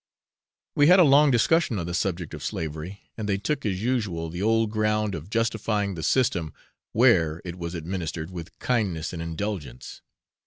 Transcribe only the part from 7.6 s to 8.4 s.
administered